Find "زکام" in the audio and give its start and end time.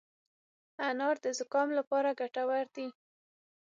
1.39-1.69